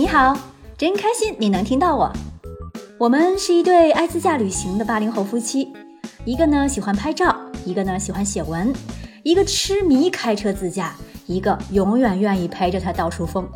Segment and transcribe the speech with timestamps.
[0.00, 0.34] 你好，
[0.78, 2.10] 真开心你能听到我。
[2.96, 5.70] 我们是一对爱自驾旅行的八零后夫妻，
[6.24, 7.36] 一个呢喜欢拍照，
[7.66, 8.72] 一个呢喜欢写文，
[9.22, 10.94] 一个痴迷开车自驾，
[11.26, 13.46] 一个永远愿意陪着他到处疯。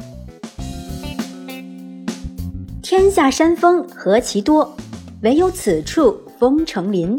[2.83, 4.77] 天下山峰何其多，
[5.23, 7.19] 唯有此处风成林。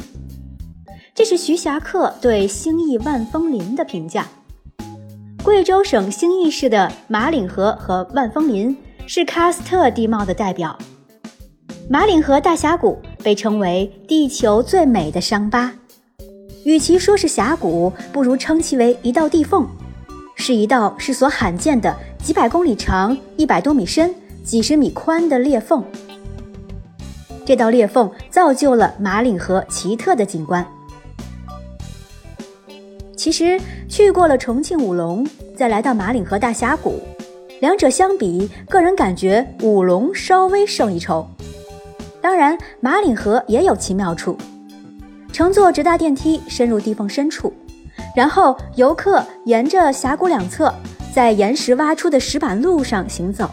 [1.15, 4.27] 这是徐霞客对兴义万峰林的评价。
[5.43, 10.77] 贵州省兴义市的马岭河和万峰林是喀斯特地貌的代表。
[11.87, 15.71] 马岭河大峡谷被称为地球最美的伤疤，
[16.63, 19.67] 与其说是峡谷，不如称其为一道地缝，
[20.35, 25.83] 是一道世所罕见的几百公里长、一百多米深、几十米宽的裂缝。
[27.45, 30.65] 这道裂缝造就了马岭河奇特的景观。
[33.15, 36.99] 其实去过了重庆武隆，再来到马岭河大峡谷，
[37.65, 41.27] 两者相比，个人感觉五龙稍微胜一筹。
[42.21, 44.37] 当然，马岭河也有其妙处。
[45.33, 47.51] 乘坐直达电梯深入地缝深处，
[48.15, 50.71] 然后游客沿着峡谷两侧，
[51.11, 53.49] 在岩石挖出的石板路上行走，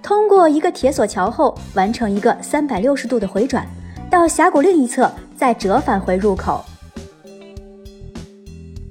[0.00, 3.66] 通过一个铁索桥后，完成一个三百六十度的回转，
[4.08, 6.64] 到峡谷另一侧，再折返回入口。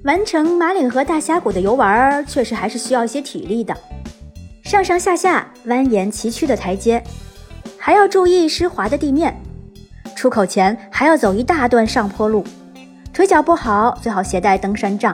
[0.03, 3.73] 完成马岭河大峡谷的游玩，确实还是需要一些体力的，
[4.72, 7.03] 上上下下蜿蜒崎岖的台阶。
[7.77, 9.36] 还要注意湿滑的地面，
[10.16, 12.45] 出口前还要走一大段上坡路，
[13.11, 15.13] 腿脚不好最好携带登山杖。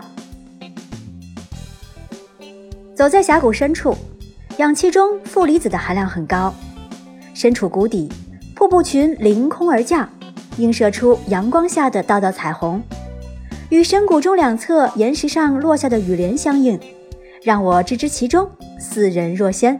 [2.93, 3.97] 走在峡谷深处，
[4.57, 6.53] 氧气中负离子的含量很高，
[7.33, 8.07] 身处谷底，
[8.53, 10.07] 瀑布群凌空而降，
[10.57, 12.79] 映射出阳光下的道道彩虹，
[13.69, 16.79] 与深谷中两侧岩石上落下的雨帘相映，
[17.47, 18.45] 让我置之其中，
[18.77, 19.79] 似人若仙。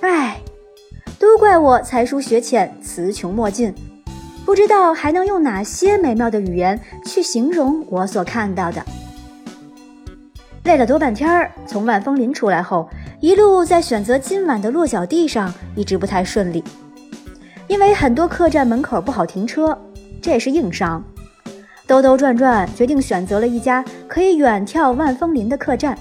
[0.00, 0.36] 唉。
[1.16, 3.72] 都怪我才疏学浅，词穷墨尽，
[4.44, 6.76] 不知道还能用哪些美妙的语言
[7.06, 8.84] 去形容我所看到的。
[10.64, 12.90] 累了多半天儿，从万峰林出来后，
[13.20, 16.64] 一路在选择今晚的落脚地上一直不太顺利，
[17.68, 19.78] 因为很多客栈门口不好停车，
[20.20, 21.00] 这也是硬伤。
[21.92, 25.94] 兜兜转转，决定选择了一家可以远眺万峰林的客栈，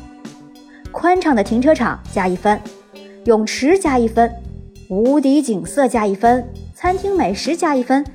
[0.89, 2.57] 宽敞的停车场加一分，
[3.25, 4.33] 泳池加一分。
[4.87, 8.05] 无敌景色加一分，餐厅美食加一分，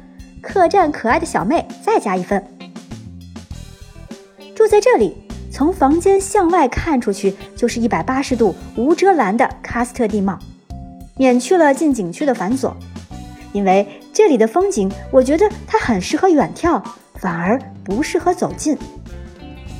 [0.40, 2.42] 客栈可爱的小妹再加一分。
[4.54, 5.14] 住在这里，
[5.52, 10.38] 从房间向外看出去就是一百八十度无遮拦的喀斯特地貌，
[11.18, 12.72] 免去了进景区的繁琐。
[13.52, 16.82] 因为这里的风景，我觉得它很适合远眺，
[17.18, 18.76] 反而不适合走近。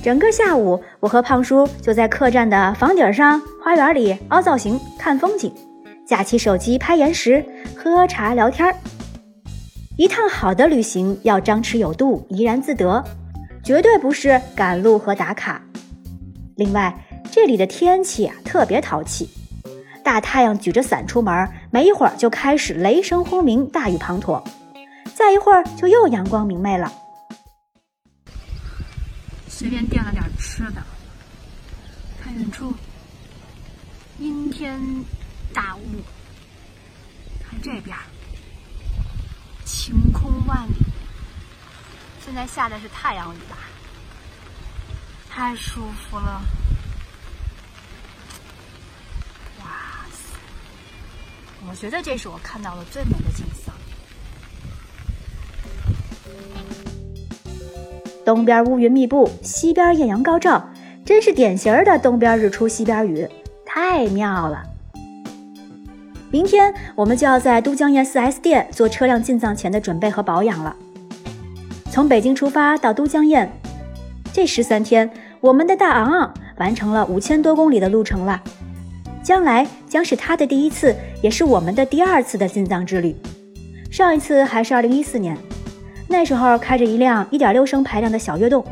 [0.03, 5.53] 整个下午，我和胖叔就在客栈的房顶上、花园里凹造型看风景。
[6.07, 7.45] 架起手机拍岩石，
[7.77, 8.75] 喝茶聊天儿。
[9.97, 13.03] 一趟好的旅行要张弛有度，怡然自得，
[13.65, 15.61] 绝对不是赶路和打卡。
[16.55, 16.95] 另外，
[17.33, 19.29] 这里的天气啊特别淘气，
[20.05, 24.41] 大太阳举着伞出门，没一会儿就开始雷声轰鸣，大雨滂沱，
[25.15, 26.93] 再一会儿就又阳光明媚了。
[29.59, 30.85] 随便垫了点吃的，
[32.23, 32.75] 看远处，
[34.19, 34.79] 阴天。
[35.55, 36.03] 大雾，
[37.43, 37.97] 看这边，
[39.65, 40.75] 晴空万里。
[42.23, 43.57] 现在下的是太阳雨吧？
[45.31, 46.43] 太舒服了！
[49.61, 50.37] 哇塞，
[51.67, 53.66] 我觉得这是我看到的最美的景色。
[58.27, 60.69] 东边乌云密布，西边艳阳高照，
[61.05, 63.25] 真是典型的东边日出西边雨，
[63.65, 64.65] 太妙了。
[66.33, 70.75] 明天我们就要在都江堰 4S 店做车辆进藏前的准备和保养了。
[71.89, 73.49] 从北京出发到都江堰，
[74.33, 75.09] 这十三天，
[75.41, 78.43] 我们的大昂昂完成了五千多公里的路程了。
[79.23, 80.93] 将来将是他的第一次，
[81.23, 83.15] 也是我们的第二次的进藏之旅。
[83.89, 85.39] 上一次还是二零一四年，
[86.09, 88.65] 那时候开着一辆一点六升排量的小跃动，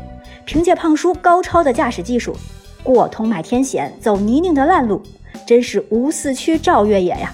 [0.45, 2.35] 凭借胖叔高超的驾驶技术，
[2.83, 5.01] 过通麦天险，走泥泞的烂路，
[5.45, 7.31] 真是无四驱照越野呀！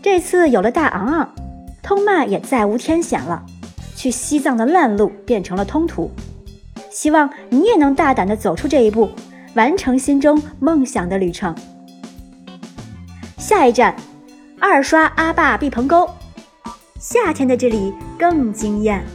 [0.00, 1.34] 这次有了大昂昂，
[1.82, 3.44] 通麦也再无天险了。
[3.96, 6.08] 去西藏的烂路变成了通途，
[6.88, 9.10] 希望你也能大胆地走出这一步，
[9.54, 11.52] 完成心中梦想的旅程。
[13.36, 13.96] 下一站，
[14.60, 16.08] 二刷阿坝碧棚沟，
[16.98, 19.06] 夏天的这里更惊艳。